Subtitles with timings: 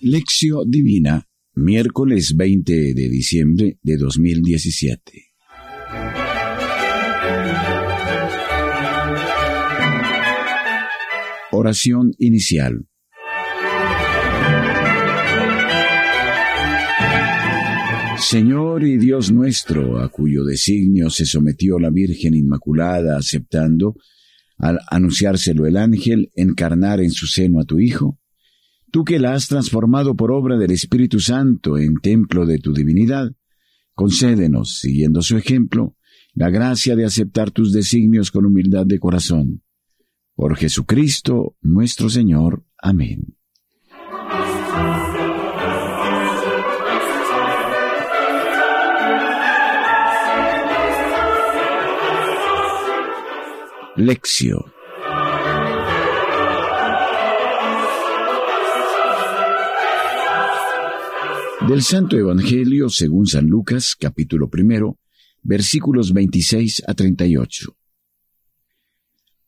[0.00, 5.32] Lección Divina, miércoles 20 de diciembre de 2017.
[11.52, 12.88] Oración inicial.
[18.22, 23.96] Señor y Dios nuestro, a cuyo designio se sometió la Virgen Inmaculada, aceptando,
[24.58, 28.18] al anunciárselo el ángel, encarnar en su seno a tu Hijo,
[28.90, 33.32] tú que la has transformado por obra del Espíritu Santo en templo de tu divinidad,
[33.92, 35.96] concédenos, siguiendo su ejemplo,
[36.32, 39.62] la gracia de aceptar tus designios con humildad de corazón.
[40.34, 42.64] Por Jesucristo nuestro Señor.
[42.78, 43.36] Amén.
[53.96, 54.62] Lección
[61.68, 64.98] Del Santo Evangelio según San Lucas, capítulo primero,
[65.42, 67.76] versículos 26 a 38.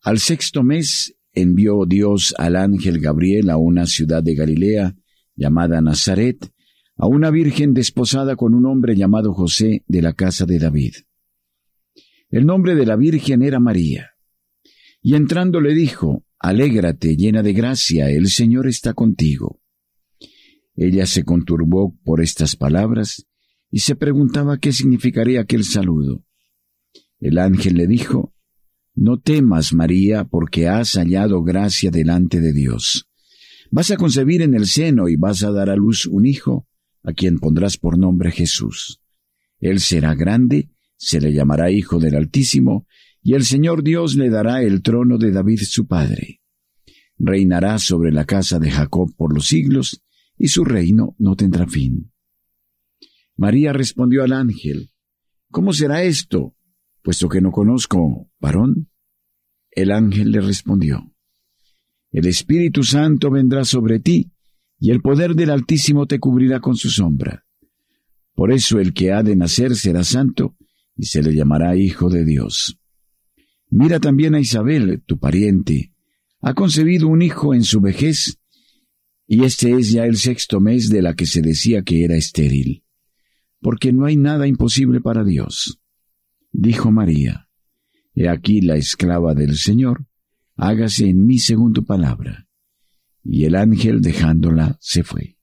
[0.03, 4.95] Al sexto mes envió Dios al ángel Gabriel a una ciudad de Galilea
[5.35, 6.53] llamada Nazaret,
[6.99, 10.93] a una virgen desposada con un hombre llamado José de la casa de David.
[12.29, 14.14] El nombre de la virgen era María.
[15.07, 19.61] Y entrando le dijo, Alégrate llena de gracia, el Señor está contigo.
[20.75, 23.27] Ella se conturbó por estas palabras
[23.71, 26.25] y se preguntaba qué significaría aquel saludo.
[27.21, 28.35] El ángel le dijo,
[28.95, 33.07] No temas, María, porque has hallado gracia delante de Dios.
[33.71, 36.67] Vas a concebir en el seno y vas a dar a luz un hijo,
[37.03, 39.03] a quien pondrás por nombre Jesús.
[39.61, 42.87] Él será grande, se le llamará Hijo del Altísimo,
[43.25, 46.43] y el Señor Dios le dará el trono de David su padre.
[47.17, 50.03] Reinará sobre la casa de Jacob por los siglos,
[50.37, 52.13] y su reino no tendrá fin.
[53.35, 54.93] María respondió al ángel,
[55.51, 56.55] ¿Cómo será esto,
[57.03, 58.91] puesto que no conozco varón?
[59.71, 61.11] El ángel le respondió,
[62.13, 64.33] El Espíritu Santo vendrá sobre ti,
[64.79, 67.47] y el poder del Altísimo te cubrirá con su sombra.
[68.35, 70.57] Por eso el que ha de nacer será santo,
[70.95, 72.79] y se le llamará Hijo de Dios.
[73.77, 75.93] Mira también a Isabel, tu pariente,
[76.41, 78.39] ha concebido un hijo en su vejez,
[79.27, 82.85] y este es ya el sexto mes de la que se decía que era estéril,
[83.61, 85.81] porque no hay nada imposible para Dios.
[86.53, 87.49] Dijo María,
[88.15, 90.07] He aquí la esclava del Señor,
[90.55, 92.47] hágase en mí según tu palabra.
[93.25, 95.34] Y el ángel dejándola se fue.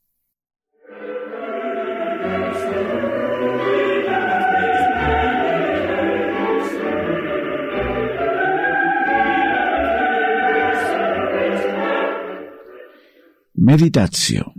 [13.72, 14.54] Meditazio.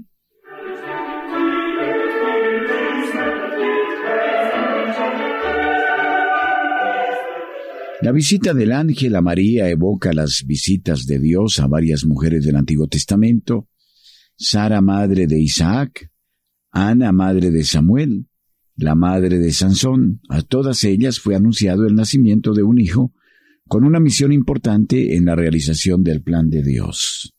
[8.00, 12.56] La visita del ángel a María evoca las visitas de Dios a varias mujeres del
[12.56, 13.68] Antiguo Testamento,
[14.34, 16.10] Sara madre de Isaac,
[16.70, 18.28] Ana madre de Samuel,
[18.76, 23.12] la madre de Sansón, a todas ellas fue anunciado el nacimiento de un hijo
[23.68, 27.34] con una misión importante en la realización del plan de Dios.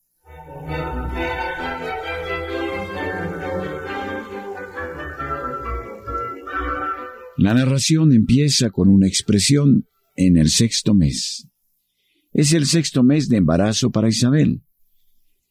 [7.38, 11.48] La narración empieza con una expresión en el sexto mes.
[12.32, 14.62] Es el sexto mes de embarazo para Isabel.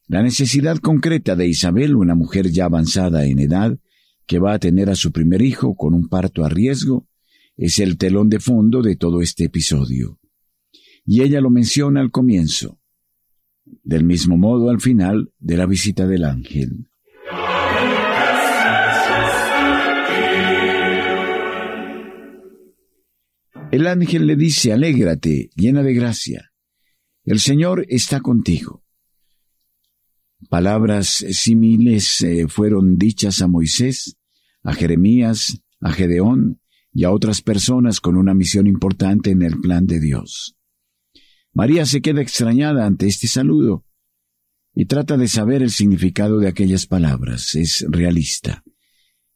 [0.07, 3.79] La necesidad concreta de Isabel, una mujer ya avanzada en edad,
[4.27, 7.09] que va a tener a su primer hijo con un parto a riesgo,
[7.57, 10.21] es el telón de fondo de todo este episodio.
[11.05, 12.81] Y ella lo menciona al comienzo,
[13.83, 16.92] del mismo modo al final de la visita del ángel.
[23.73, 26.53] El ángel le dice, alégrate, llena de gracia.
[27.25, 28.85] El Señor está contigo.
[30.51, 34.19] Palabras similes eh, fueron dichas a Moisés,
[34.63, 36.61] a Jeremías, a Gedeón
[36.93, 40.55] y a otras personas con una misión importante en el plan de Dios.
[41.55, 43.87] María se queda extrañada ante este saludo
[44.75, 47.55] y trata de saber el significado de aquellas palabras.
[47.55, 48.65] Es realista.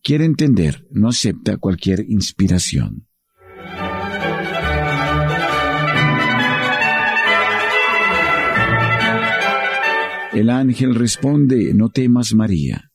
[0.02, 3.05] Quiere entender, no acepta cualquier inspiración.
[10.36, 12.92] El ángel responde, no temas María.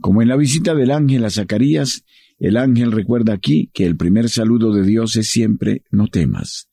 [0.00, 2.04] Como en la visita del ángel a Zacarías,
[2.40, 6.68] el ángel recuerda aquí que el primer saludo de Dios es siempre no temas.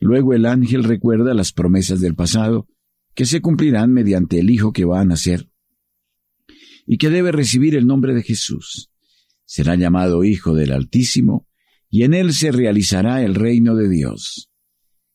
[0.00, 2.66] Luego el ángel recuerda las promesas del pasado
[3.14, 5.48] que se cumplirán mediante el Hijo que va a nacer
[6.88, 8.90] y que debe recibir el nombre de Jesús.
[9.44, 11.46] Será llamado Hijo del Altísimo
[11.88, 14.50] y en él se realizará el reino de Dios.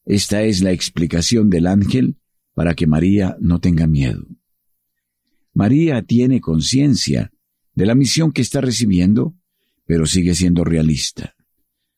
[0.05, 2.15] Esta es la explicación del ángel
[2.53, 4.25] para que María no tenga miedo.
[5.53, 7.31] María tiene conciencia
[7.73, 9.35] de la misión que está recibiendo,
[9.85, 11.35] pero sigue siendo realista.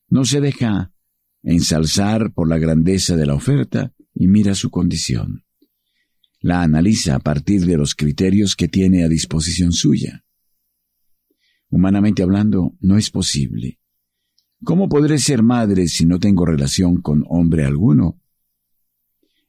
[0.08, 0.92] No se deja
[1.42, 5.44] ensalzar por la grandeza de la oferta y mira su condición.
[6.40, 10.24] La analiza a partir de los criterios que tiene a disposición suya.
[11.68, 13.78] Humanamente hablando, no es posible.
[14.64, 18.21] ¿Cómo podré ser madre si no tengo relación con hombre alguno?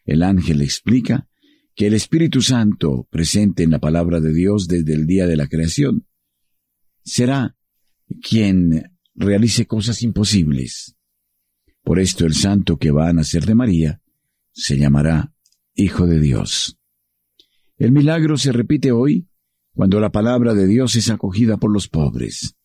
[0.05, 1.27] El ángel explica
[1.75, 5.47] que el Espíritu Santo, presente en la palabra de Dios desde el día de la
[5.47, 6.07] creación,
[7.03, 7.57] será
[8.21, 10.95] quien realice cosas imposibles.
[11.83, 14.01] Por esto el santo que va a nacer de María
[14.51, 15.33] se llamará
[15.73, 16.77] Hijo de Dios.
[17.77, 19.27] El milagro se repite hoy
[19.73, 22.55] cuando la palabra de Dios es acogida por los pobres.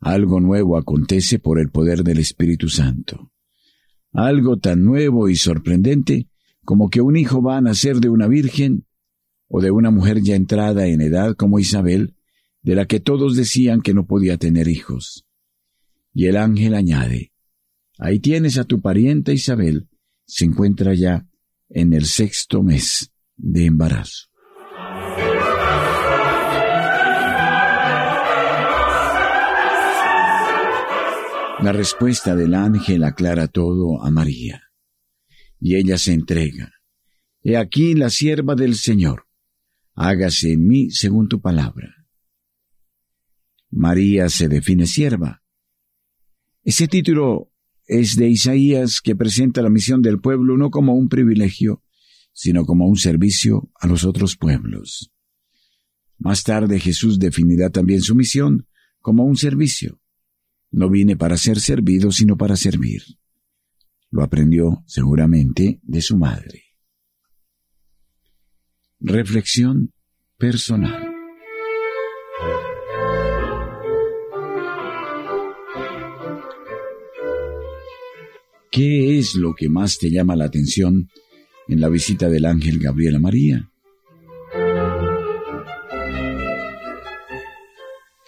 [0.00, 3.32] Algo nuevo acontece por el poder del Espíritu Santo.
[4.12, 6.28] Algo tan nuevo y sorprendente
[6.64, 8.86] como que un hijo va a nacer de una virgen
[9.48, 12.14] o de una mujer ya entrada en edad como Isabel,
[12.62, 15.26] de la que todos decían que no podía tener hijos.
[16.12, 17.32] Y el ángel añade,
[17.98, 19.88] ahí tienes a tu parienta Isabel,
[20.24, 21.26] se encuentra ya
[21.68, 24.28] en el sexto mes de embarazo.
[31.62, 34.73] La respuesta del ángel aclara todo a María
[35.60, 36.72] y ella se entrega.
[37.42, 39.26] He aquí la sierva del Señor,
[39.94, 42.06] hágase en mí según tu palabra.
[43.70, 45.42] María se define sierva.
[46.62, 47.52] Ese título
[47.86, 51.82] es de Isaías que presenta la misión del pueblo no como un privilegio,
[52.32, 55.12] sino como un servicio a los otros pueblos.
[56.18, 58.66] Más tarde Jesús definirá también su misión
[59.00, 60.00] como un servicio.
[60.70, 63.02] No vine para ser servido, sino para servir.
[64.14, 66.62] Lo aprendió seguramente de su madre.
[69.00, 69.92] Reflexión
[70.38, 71.12] personal.
[78.70, 81.08] ¿Qué es lo que más te llama la atención
[81.66, 83.72] en la visita del ángel Gabriel a María?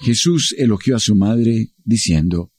[0.01, 2.51] Jesús elogió a su madre diciendo,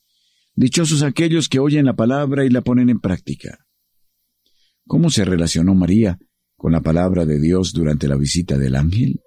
[0.60, 3.64] Dichosos aquellos que oyen la palabra y la ponen en práctica.
[4.88, 6.18] ¿Cómo se relacionó María
[6.56, 9.22] con la palabra de Dios durante la visita del ángel?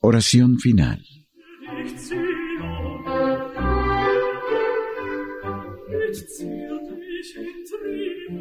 [0.00, 1.02] Oración final.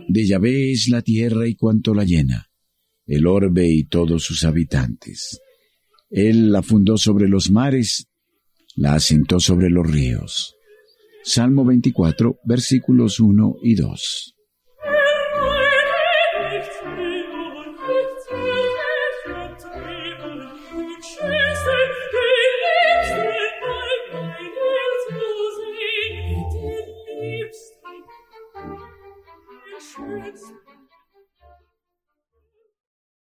[0.09, 2.49] De Yahvé es la tierra y cuanto la llena,
[3.05, 5.39] el orbe y todos sus habitantes.
[6.15, 8.07] Él la fundó sobre los mares,
[8.77, 10.55] la asentó sobre los ríos.
[11.25, 14.34] Salmo 24, versículos 1 y 2.